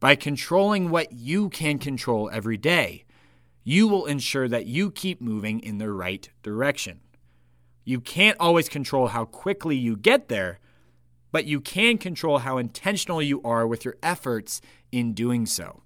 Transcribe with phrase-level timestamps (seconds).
[0.00, 3.04] By controlling what you can control every day,
[3.64, 7.00] you will ensure that you keep moving in the right direction.
[7.84, 10.60] You can't always control how quickly you get there,
[11.32, 14.60] but you can control how intentional you are with your efforts
[14.92, 15.82] in doing so.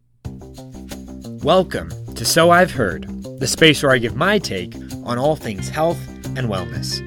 [1.43, 3.09] Welcome to So I've Heard,
[3.41, 4.75] the space where I give my take
[5.05, 6.07] on all things health
[6.37, 7.01] and wellness.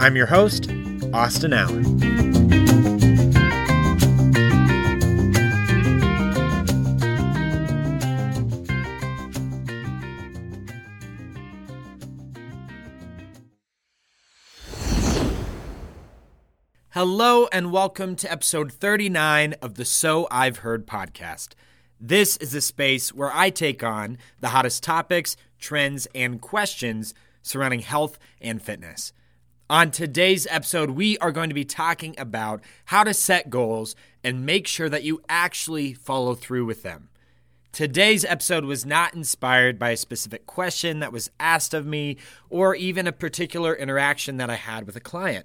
[0.00, 0.70] I'm your host,
[1.12, 2.35] Austin Allen.
[16.96, 21.48] Hello, and welcome to episode 39 of the So I've Heard podcast.
[22.00, 27.80] This is a space where I take on the hottest topics, trends, and questions surrounding
[27.80, 29.12] health and fitness.
[29.68, 34.46] On today's episode, we are going to be talking about how to set goals and
[34.46, 37.10] make sure that you actually follow through with them.
[37.72, 42.16] Today's episode was not inspired by a specific question that was asked of me
[42.48, 45.44] or even a particular interaction that I had with a client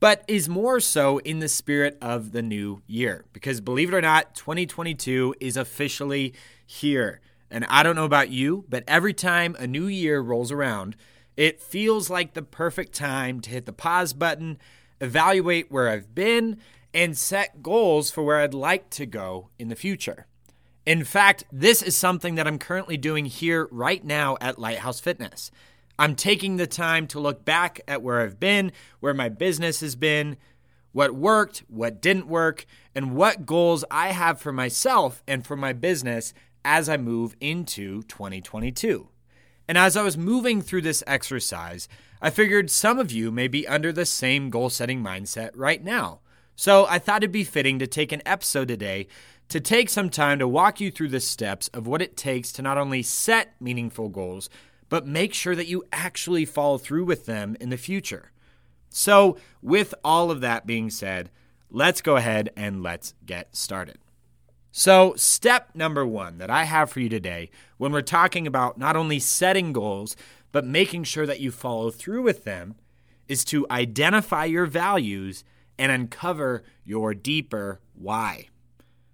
[0.00, 3.24] but is more so in the spirit of the new year.
[3.32, 6.34] Because believe it or not, 2022 is officially
[6.66, 7.20] here.
[7.50, 10.96] And I don't know about you, but every time a new year rolls around,
[11.36, 14.58] it feels like the perfect time to hit the pause button,
[15.00, 16.58] evaluate where I've been,
[16.94, 20.26] and set goals for where I'd like to go in the future.
[20.86, 25.50] In fact, this is something that I'm currently doing here right now at Lighthouse Fitness.
[26.00, 29.96] I'm taking the time to look back at where I've been, where my business has
[29.96, 30.38] been,
[30.92, 35.74] what worked, what didn't work, and what goals I have for myself and for my
[35.74, 36.32] business
[36.64, 39.08] as I move into 2022.
[39.68, 41.86] And as I was moving through this exercise,
[42.22, 46.20] I figured some of you may be under the same goal setting mindset right now.
[46.56, 49.06] So I thought it'd be fitting to take an episode today
[49.50, 52.62] to take some time to walk you through the steps of what it takes to
[52.62, 54.48] not only set meaningful goals,
[54.90, 58.32] but make sure that you actually follow through with them in the future.
[58.90, 61.30] So, with all of that being said,
[61.70, 63.98] let's go ahead and let's get started.
[64.72, 68.96] So, step number one that I have for you today when we're talking about not
[68.96, 70.16] only setting goals,
[70.52, 72.74] but making sure that you follow through with them
[73.28, 75.44] is to identify your values
[75.78, 78.48] and uncover your deeper why.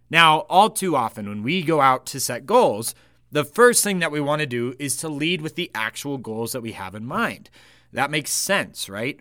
[0.08, 2.94] Now, all too often when we go out to set goals,
[3.30, 6.52] the first thing that we want to do is to lead with the actual goals
[6.52, 7.50] that we have in mind.
[7.92, 9.20] That makes sense, right?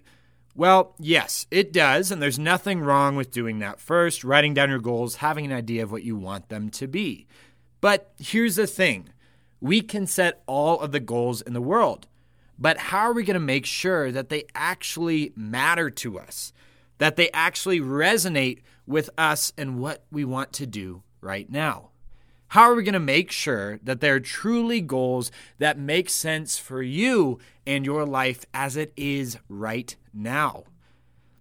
[0.55, 4.79] Well, yes, it does, and there's nothing wrong with doing that first, writing down your
[4.79, 7.27] goals, having an idea of what you want them to be.
[7.81, 9.09] But here's the thing
[9.59, 12.07] we can set all of the goals in the world,
[12.57, 16.53] but how are we going to make sure that they actually matter to us,
[16.99, 21.89] that they actually resonate with us and what we want to do right now?
[22.49, 26.81] How are we going to make sure that they're truly goals that make sense for
[26.81, 30.63] you and your life as it is right now?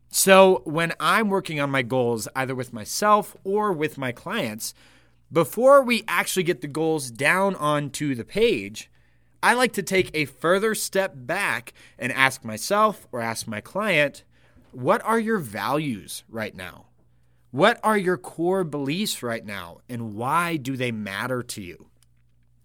[0.09, 4.73] So, when I'm working on my goals, either with myself or with my clients,
[5.33, 8.89] before we actually get the goals down onto the page,
[9.43, 14.23] I like to take a further step back and ask myself or ask my client,
[14.71, 16.87] what are your values right now?
[17.55, 21.87] What are your core beliefs right now, and why do they matter to you?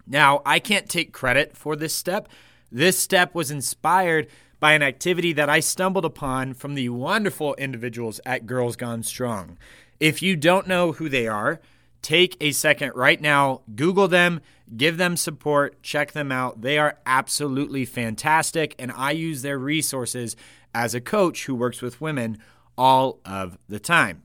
[0.07, 2.27] Now, I can't take credit for this step.
[2.71, 4.25] This step was inspired
[4.59, 9.59] by an activity that I stumbled upon from the wonderful individuals at Girls Gone Strong.
[9.99, 11.61] If you don't know who they are,
[12.01, 14.41] take a second right now, Google them,
[14.75, 16.61] give them support, check them out.
[16.61, 20.35] They are absolutely fantastic, and I use their resources
[20.73, 22.39] as a coach who works with women
[22.75, 24.23] all of the time.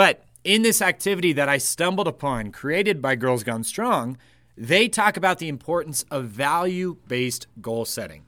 [0.00, 4.16] But in this activity that I stumbled upon, created by Girls Gone Strong,
[4.56, 8.24] they talk about the importance of value based goal setting.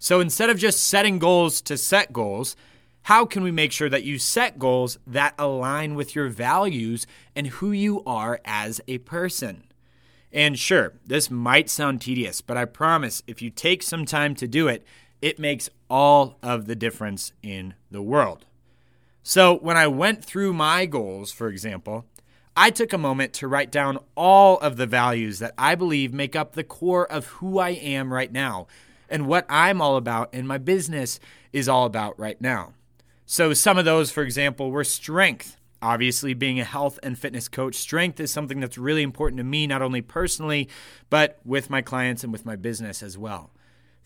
[0.00, 2.56] So instead of just setting goals to set goals,
[3.02, 7.06] how can we make sure that you set goals that align with your values
[7.36, 9.62] and who you are as a person?
[10.32, 14.48] And sure, this might sound tedious, but I promise if you take some time to
[14.48, 14.82] do it,
[15.22, 18.45] it makes all of the difference in the world.
[19.28, 22.06] So, when I went through my goals, for example,
[22.56, 26.36] I took a moment to write down all of the values that I believe make
[26.36, 28.68] up the core of who I am right now
[29.08, 31.18] and what I'm all about and my business
[31.52, 32.74] is all about right now.
[33.24, 35.56] So, some of those, for example, were strength.
[35.82, 39.66] Obviously, being a health and fitness coach, strength is something that's really important to me,
[39.66, 40.68] not only personally,
[41.10, 43.50] but with my clients and with my business as well.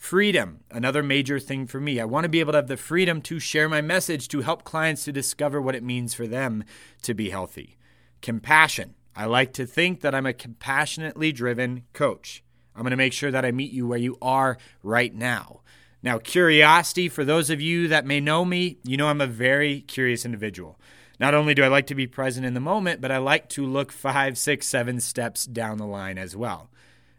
[0.00, 2.00] Freedom, another major thing for me.
[2.00, 4.64] I want to be able to have the freedom to share my message to help
[4.64, 6.64] clients to discover what it means for them
[7.02, 7.76] to be healthy.
[8.22, 12.42] Compassion, I like to think that I'm a compassionately driven coach.
[12.74, 15.60] I'm going to make sure that I meet you where you are right now.
[16.02, 19.82] Now, curiosity, for those of you that may know me, you know I'm a very
[19.82, 20.80] curious individual.
[21.20, 23.66] Not only do I like to be present in the moment, but I like to
[23.66, 26.70] look five, six, seven steps down the line as well.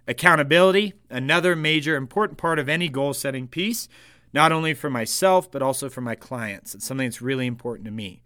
[0.08, 3.88] Accountability, another major important part of any goal setting piece,
[4.34, 6.74] not only for myself, but also for my clients.
[6.74, 8.24] It's something that's really important to me.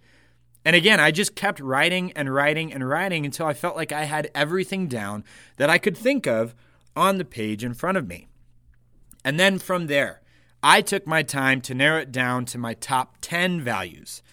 [0.63, 4.05] And again, I just kept writing and writing and writing until I felt like I
[4.05, 5.23] had everything down
[5.57, 6.55] that I could think of
[6.95, 8.27] on the page in front of me.
[9.23, 10.21] And then from there,
[10.63, 14.23] I took my time to narrow it down to my top 10 values.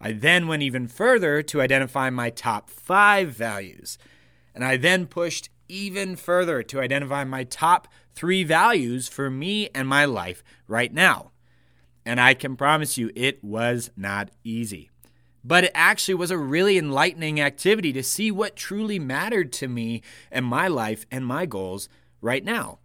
[0.00, 3.98] I then went even further to identify my top five values.
[4.54, 9.88] And I then pushed even further to identify my top three values for me and
[9.88, 11.32] my life right now.
[12.04, 14.90] And I can promise you, it was not easy.
[15.42, 20.02] But it actually was a really enlightening activity to see what truly mattered to me
[20.30, 21.88] and my life and my goals
[22.20, 22.78] right now.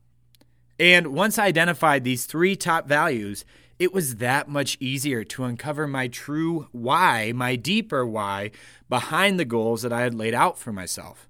[0.79, 3.43] And once I identified these three top values,
[3.79, 8.51] it was that much easier to uncover my true why, my deeper why
[8.87, 11.27] behind the goals that I had laid out for myself.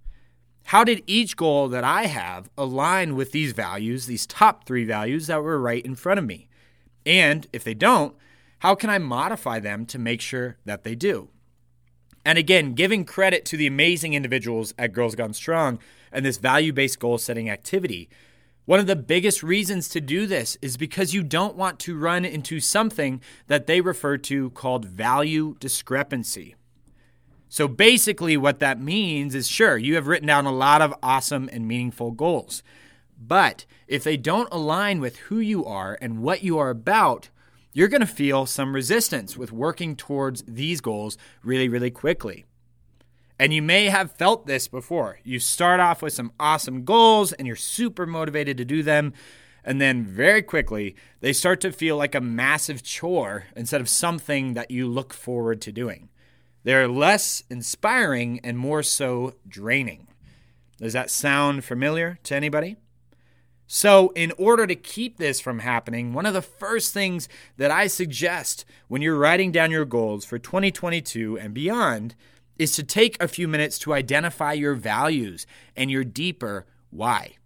[0.67, 5.27] How did each goal that I have align with these values, these top three values
[5.27, 6.49] that were right in front of me?
[7.05, 8.15] And if they don't,
[8.59, 11.29] how can I modify them to make sure that they do?
[12.25, 15.79] And again, giving credit to the amazing individuals at Girls Gone Strong
[16.11, 18.09] and this value based goal setting activity
[18.67, 22.25] one of the biggest reasons to do this is because you don't want to run
[22.25, 26.53] into something that they refer to called value discrepancy.
[27.49, 31.49] So basically, what that means is sure, you have written down a lot of awesome
[31.51, 32.61] and meaningful goals.
[33.19, 37.29] But if they don't align with who you are and what you are about,
[37.73, 42.45] you're going to feel some resistance with working towards these goals really, really quickly.
[43.39, 45.19] And you may have felt this before.
[45.23, 49.13] You start off with some awesome goals and you're super motivated to do them.
[49.63, 54.53] And then very quickly, they start to feel like a massive chore instead of something
[54.55, 56.09] that you look forward to doing.
[56.67, 60.09] They're less inspiring and more so draining.
[60.79, 62.75] Does that sound familiar to anybody?
[63.67, 67.87] So, in order to keep this from happening, one of the first things that I
[67.87, 72.15] suggest when you're writing down your goals for 2022 and beyond
[72.59, 77.37] is to take a few minutes to identify your values and your deeper why.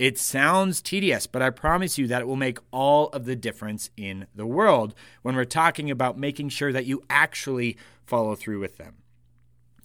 [0.00, 3.90] It sounds tedious, but I promise you that it will make all of the difference
[3.98, 7.76] in the world when we're talking about making sure that you actually
[8.06, 8.94] follow through with them.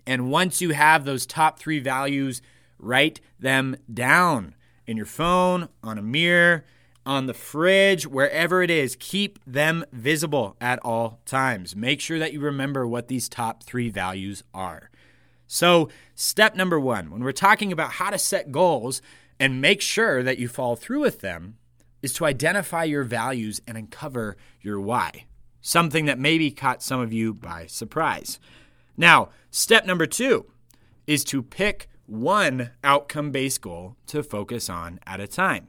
[0.07, 2.41] And once you have those top three values,
[2.79, 4.55] write them down
[4.87, 6.63] in your phone, on a mirror,
[7.05, 11.75] on the fridge, wherever it is, keep them visible at all times.
[11.75, 14.89] Make sure that you remember what these top three values are.
[15.45, 19.01] So, step number one, when we're talking about how to set goals
[19.39, 21.57] and make sure that you follow through with them,
[22.01, 25.25] is to identify your values and uncover your why.
[25.61, 28.39] Something that maybe caught some of you by surprise.
[28.95, 30.45] Now, step number two
[31.07, 35.67] is to pick one outcome based goal to focus on at a time.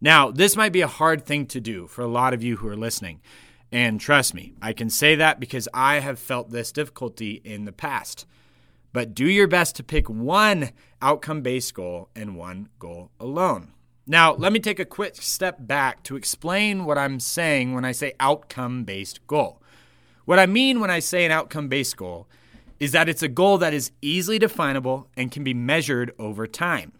[0.00, 2.68] Now, this might be a hard thing to do for a lot of you who
[2.68, 3.20] are listening.
[3.70, 7.72] And trust me, I can say that because I have felt this difficulty in the
[7.72, 8.26] past.
[8.92, 13.72] But do your best to pick one outcome based goal and one goal alone.
[14.06, 17.92] Now, let me take a quick step back to explain what I'm saying when I
[17.92, 19.62] say outcome based goal.
[20.24, 22.28] What I mean when I say an outcome based goal
[22.80, 26.92] is that it's a goal that is easily definable and can be measured over time.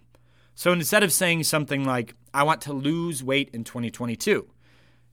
[0.55, 4.49] So instead of saying something like, I want to lose weight in 2022,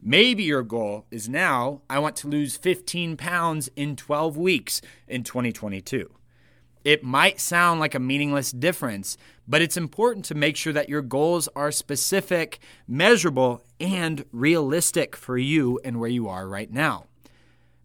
[0.01, 5.23] maybe your goal is now, I want to lose 15 pounds in 12 weeks in
[5.23, 6.11] 2022.
[6.83, 9.17] It might sound like a meaningless difference,
[9.47, 15.37] but it's important to make sure that your goals are specific, measurable, and realistic for
[15.37, 17.05] you and where you are right now.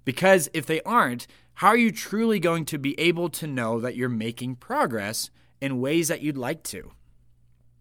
[0.05, 3.97] Because if they aren't, how are you truly going to be able to know that
[3.97, 6.93] you're making progress in ways that you'd like to?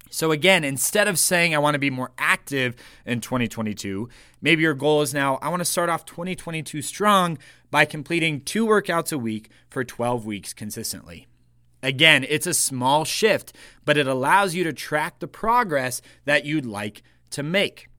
[0.09, 4.09] So, again, instead of saying I want to be more active in 2022,
[4.41, 7.37] maybe your goal is now I want to start off 2022 strong
[7.71, 11.27] by completing two workouts a week for 12 weeks consistently.
[11.81, 16.65] Again, it's a small shift, but it allows you to track the progress that you'd
[16.65, 17.89] like to make.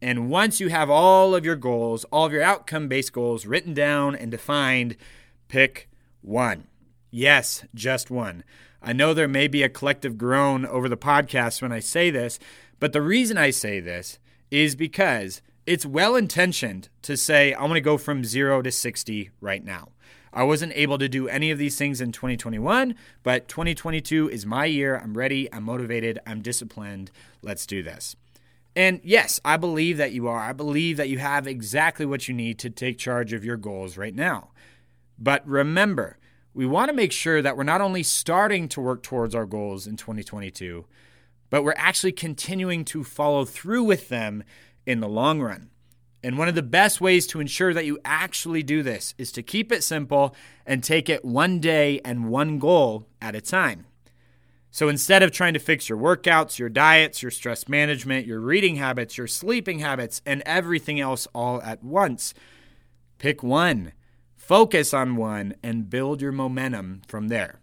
[0.00, 3.74] And once you have all of your goals, all of your outcome based goals written
[3.74, 4.96] down and defined,
[5.48, 5.90] pick
[6.22, 6.68] one.
[7.10, 8.44] Yes, just one.
[8.82, 12.38] I know there may be a collective groan over the podcast when I say this,
[12.78, 14.18] but the reason I say this
[14.50, 19.30] is because it's well intentioned to say, I want to go from zero to 60
[19.40, 19.88] right now.
[20.32, 24.66] I wasn't able to do any of these things in 2021, but 2022 is my
[24.66, 24.96] year.
[24.96, 27.10] I'm ready, I'm motivated, I'm disciplined.
[27.42, 28.14] Let's do this.
[28.76, 30.38] And yes, I believe that you are.
[30.38, 33.96] I believe that you have exactly what you need to take charge of your goals
[33.96, 34.50] right now.
[35.18, 36.16] But remember,
[36.54, 39.86] we want to make sure that we're not only starting to work towards our goals
[39.86, 40.86] in 2022,
[41.50, 44.42] but we're actually continuing to follow through with them
[44.86, 45.70] in the long run.
[46.22, 49.42] And one of the best ways to ensure that you actually do this is to
[49.42, 50.34] keep it simple
[50.66, 53.86] and take it one day and one goal at a time.
[54.70, 58.76] So instead of trying to fix your workouts, your diets, your stress management, your reading
[58.76, 62.34] habits, your sleeping habits, and everything else all at once,
[63.18, 63.92] pick one,
[64.48, 67.60] focus on one, and build your momentum from there.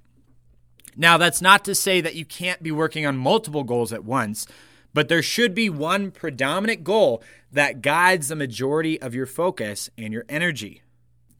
[0.95, 4.45] Now, that's not to say that you can't be working on multiple goals at once,
[4.93, 10.13] but there should be one predominant goal that guides the majority of your focus and
[10.13, 10.83] your energy.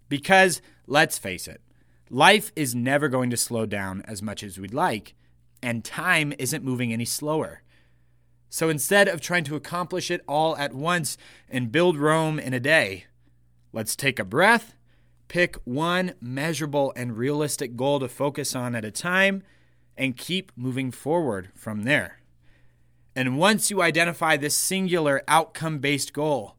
[0.09, 1.61] Because let's face it,
[2.09, 5.13] life is never going to slow down as much as we'd like,
[5.61, 7.61] and time isn't moving any slower.
[8.49, 12.59] So instead of trying to accomplish it all at once and build Rome in a
[12.59, 13.05] day,
[13.71, 14.73] let's take a breath
[15.27, 19.43] Pick one measurable and realistic goal to focus on at a time
[19.97, 22.19] and keep moving forward from there.
[23.15, 26.57] And once you identify this singular outcome based goal,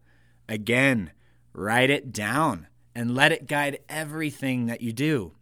[0.48, 1.12] again,
[1.52, 5.32] write it down and let it guide everything that you do.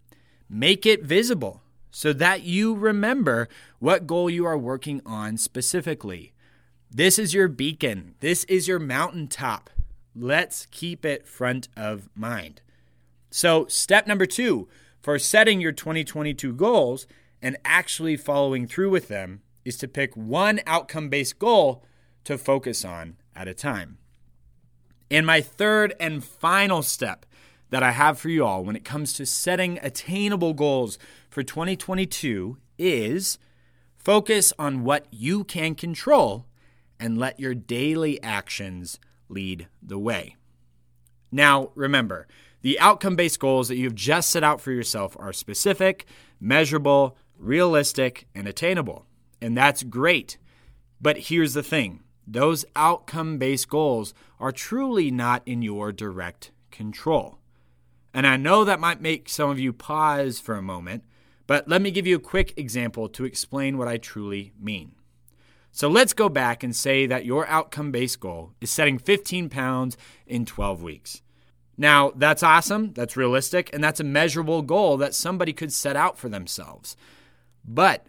[0.49, 6.33] Make it visible so that you remember what goal you are working on specifically.
[6.91, 9.71] This is your beacon, this is your mountaintop.
[10.17, 12.61] Let's keep it front of mind.
[13.37, 14.69] So, step number two
[15.03, 17.09] for setting your 2022 goals
[17.43, 21.83] and actually following through with them is to pick one outcome based goal
[22.23, 23.99] to focus on at a time.
[25.11, 27.27] And my third and final step
[27.71, 30.97] that I have for you all when it comes to setting attainable goals
[31.29, 33.37] for 2022 is
[33.97, 36.47] focus on what you can control
[37.01, 40.37] and let your daily actions lead the way.
[41.33, 42.29] Now, remember,
[42.65, 46.07] the outcome based goals that you've just set out for yourself are specific,
[46.41, 49.05] measurable, realistic, and attainable.
[49.39, 50.39] And that's great.
[50.99, 57.39] But here's the thing those outcome based goals are truly not in your direct control.
[58.15, 61.05] And I know that might make some of you pause for a moment,
[61.47, 64.93] but let me give you a quick example to explain what I truly mean.
[65.71, 69.99] So let's go back and say that your outcome based goal is setting 15 pounds
[70.27, 71.21] in 12 weeks.
[71.77, 76.19] Now, that's awesome, that's realistic, and that's a measurable goal that somebody could set out
[76.19, 76.97] for themselves.
[77.65, 78.07] But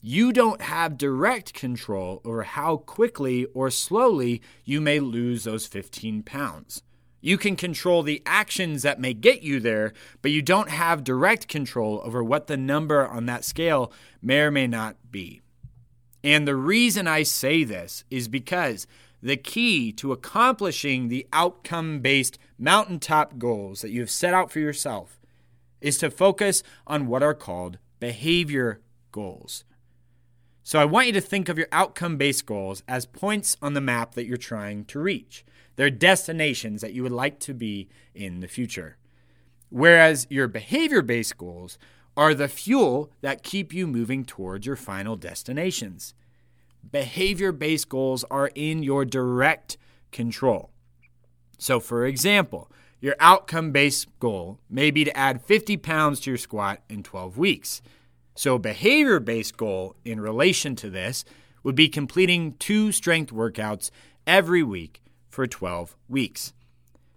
[0.00, 6.22] you don't have direct control over how quickly or slowly you may lose those 15
[6.22, 6.82] pounds.
[7.20, 11.48] You can control the actions that may get you there, but you don't have direct
[11.48, 15.40] control over what the number on that scale may or may not be.
[16.22, 18.86] And the reason I say this is because
[19.20, 24.58] the key to accomplishing the outcome based mountaintop goals that you have set out for
[24.58, 25.20] yourself
[25.80, 28.80] is to focus on what are called behavior
[29.12, 29.64] goals.
[30.62, 33.80] So I want you to think of your outcome based goals as points on the
[33.80, 35.44] map that you're trying to reach.
[35.76, 38.98] They're destinations that you would like to be in the future.
[39.70, 41.78] Whereas your behavior based goals
[42.16, 46.14] are the fuel that keep you moving towards your final destinations.
[46.90, 49.76] Behavior based goals are in your direct
[50.10, 50.70] control.
[51.58, 56.38] So, for example, your outcome based goal may be to add 50 pounds to your
[56.38, 57.82] squat in 12 weeks.
[58.34, 61.24] So, a behavior based goal in relation to this
[61.62, 63.90] would be completing two strength workouts
[64.26, 66.52] every week for 12 weeks.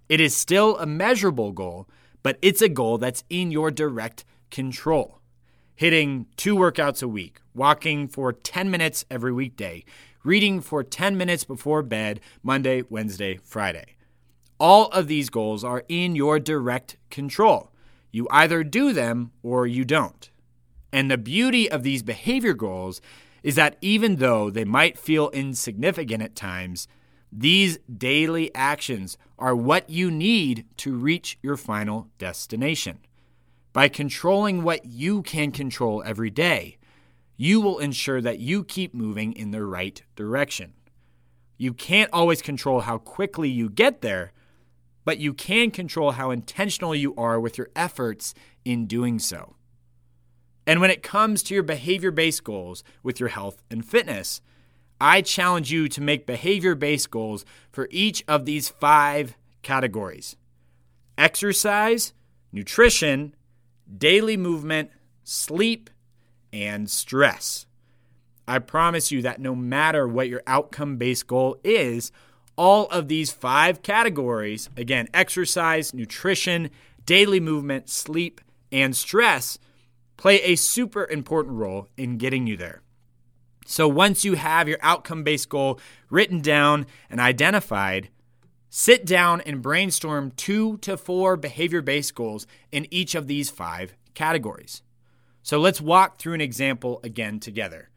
[0.10, 1.88] It is still a measurable goal,
[2.24, 5.21] but it's a goal that's in your direct control
[5.81, 9.83] hitting two workouts a week, walking for 10 minutes every weekday,
[10.24, 13.95] reading for 10 minutes before bed Monday, Wednesday, Friday.
[14.62, 17.72] All of these goals are in your direct control.
[18.12, 20.30] You either do them or you don't.
[20.94, 23.01] And the beauty of these behavior goals
[23.41, 26.88] is that even though they might feel insignificant at times,
[27.32, 33.00] these daily actions are what you need to reach your final destination.
[33.74, 36.77] By controlling what you can control every day,
[37.36, 40.74] you will ensure that you keep moving in the right direction.
[41.58, 44.34] You can't always control how quickly you get there,
[45.03, 49.55] but you can control how intentional you are with your efforts in doing so.
[50.67, 54.41] And when it comes to your behavior based goals with your health and fitness,
[55.00, 60.36] I challenge you to make behavior based goals for each of these five categories
[61.17, 62.13] exercise,
[62.51, 63.36] nutrition,
[63.98, 64.89] daily movement,
[65.24, 65.89] sleep,
[66.53, 67.65] and stress.
[68.48, 72.12] I promise you that no matter what your outcome based goal is,
[72.62, 76.70] all of these five categories again, exercise, nutrition,
[77.08, 78.39] daily movement, sleep,
[78.72, 79.58] and stress
[80.15, 82.84] play a super important role in getting you there.
[83.65, 85.80] So once you have your outcome based goal
[86.12, 88.10] written down and identified,
[88.70, 93.96] sit down and brainstorm two to four behavior based goals in each of these five
[94.13, 94.84] categories.
[95.41, 97.89] So let's walk through an example again together.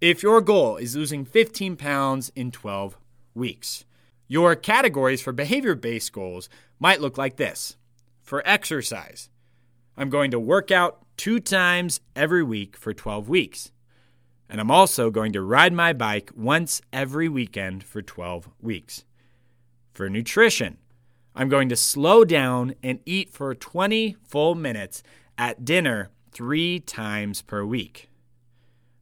[0.00, 2.96] If your goal is losing 15 pounds in 12
[3.34, 3.84] weeks,
[4.28, 7.76] your categories for behavior based goals might look like this.
[8.22, 9.30] For exercise,
[9.96, 13.72] I'm going to work out two times every week for 12 weeks.
[14.48, 19.04] And I'm also going to ride my bike once every weekend for 12 weeks.
[19.92, 20.78] For nutrition,
[21.34, 25.02] I'm going to slow down and eat for 20 full minutes
[25.36, 28.10] at dinner three times per week.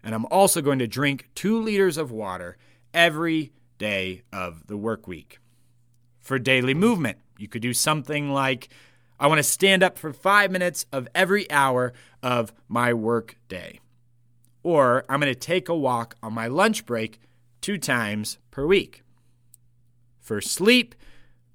[0.03, 2.57] And I'm also going to drink two liters of water
[2.95, 5.39] every day of the work week.
[6.21, 8.69] For daily movement, you could do something like
[9.19, 11.93] I want to stand up for five minutes of every hour
[12.23, 13.81] of my work day.
[14.63, 17.21] Or I'm going to take a walk on my lunch break
[17.61, 19.03] two times per week.
[20.21, 20.95] For sleep,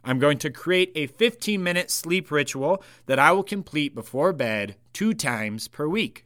[0.03, 4.75] I'm going to create a 15 minute sleep ritual that I will complete before bed
[4.93, 6.25] two times per week.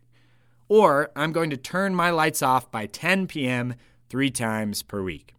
[0.68, 3.76] Or I'm going to turn my lights off by 10 p.m.
[4.10, 5.35] three times per week.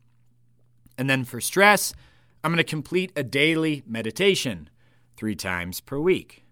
[0.99, 1.93] And then for stress,
[2.43, 4.71] I'm going to complete a daily meditation
[5.17, 6.45] three times per week.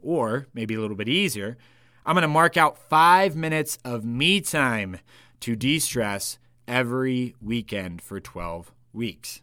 [0.00, 1.56] Or maybe a little bit easier,
[2.04, 4.98] I'm going to mark out five minutes of me time
[5.40, 9.42] to de stress every weekend for 12 weeks.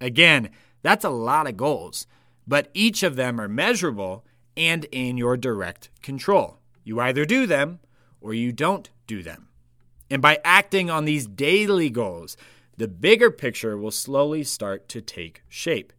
[0.00, 0.50] Again,
[0.82, 2.06] that's a lot of goals,
[2.46, 4.24] but each of them are measurable
[4.56, 6.58] and in your direct control.
[6.84, 7.80] You either do them
[8.20, 9.48] or you don't do them.
[10.10, 12.36] And by acting on these daily goals,
[12.80, 15.92] the bigger picture will slowly start to take shape.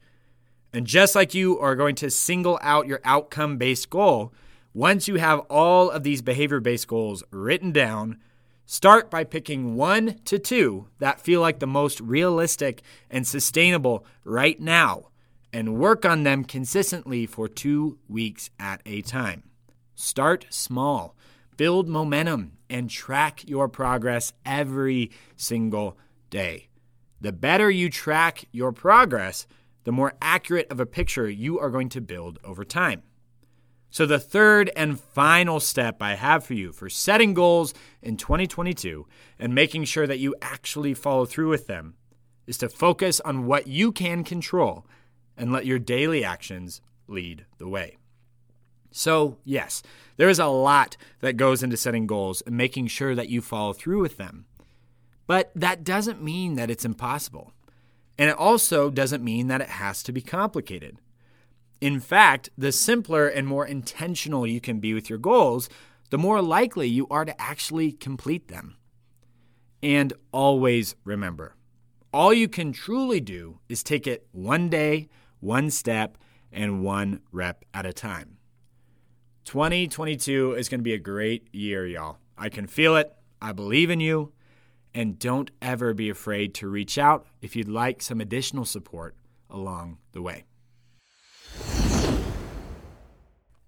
[0.73, 4.33] And just like you are going to single out your outcome based goal,
[4.73, 8.17] once you have all of these behavior based goals written down,
[8.65, 14.59] start by picking one to two that feel like the most realistic and sustainable right
[14.59, 15.09] now
[15.53, 19.43] and work on them consistently for two weeks at a time.
[19.93, 21.15] Start small,
[21.57, 25.95] build momentum, and track your progress every single
[26.31, 26.69] day.
[27.21, 29.45] The better you track your progress,
[29.83, 33.03] the more accurate of a picture you are going to build over time.
[33.91, 39.05] So, the third and final step I have for you for setting goals in 2022
[39.37, 41.95] and making sure that you actually follow through with them
[42.47, 44.85] is to focus on what you can control
[45.37, 47.97] and let your daily actions lead the way.
[48.91, 49.83] So, yes,
[50.17, 53.73] there is a lot that goes into setting goals and making sure that you follow
[53.73, 54.45] through with them.
[55.31, 57.53] But that doesn't mean that it's impossible.
[58.17, 60.97] And it also doesn't mean that it has to be complicated.
[61.79, 65.69] In fact, the simpler and more intentional you can be with your goals,
[66.09, 68.75] the more likely you are to actually complete them.
[69.81, 71.55] And always remember
[72.13, 75.07] all you can truly do is take it one day,
[75.39, 76.17] one step,
[76.51, 78.35] and one rep at a time.
[79.45, 82.17] 2022 is going to be a great year, y'all.
[82.37, 83.13] I can feel it.
[83.41, 84.33] I believe in you.
[84.93, 89.15] And don't ever be afraid to reach out if you'd like some additional support
[89.49, 90.45] along the way.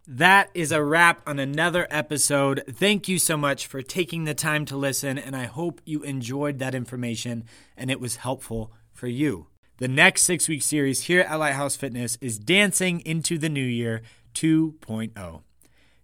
[0.06, 2.64] That is a wrap on another episode.
[2.70, 6.60] Thank you so much for taking the time to listen, and I hope you enjoyed
[6.60, 7.46] that information
[7.78, 9.48] and it was helpful for you.
[9.78, 14.02] The next six week series here at Lighthouse Fitness is Dancing into the New Year
[14.34, 15.42] 2.0.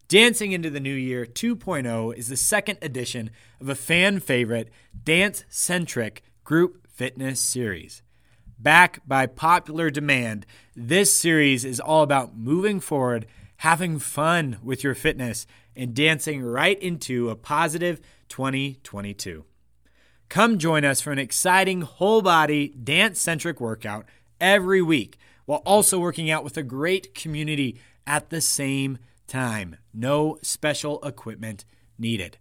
[0.09, 3.29] Dancing into the New Year 2.0 is the second edition
[3.61, 4.71] of a fan favorite
[5.03, 8.01] dance centric group fitness series.
[8.57, 14.95] Back by popular demand, this series is all about moving forward, having fun with your
[14.95, 15.45] fitness,
[15.75, 19.45] and dancing right into a positive 2022.
[20.27, 24.07] Come join us for an exciting whole body dance centric workout
[24.41, 29.05] every week while also working out with a great community at the same time.
[29.93, 31.65] No special equipment
[31.97, 32.37] needed.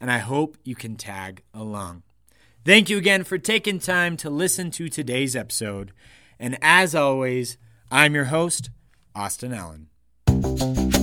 [0.00, 2.02] and I hope you can tag along.
[2.66, 5.92] Thank you again for taking time to listen to today's episode.
[6.36, 7.58] And as always,
[7.92, 8.70] I'm your host,
[9.14, 10.95] Austin Allen.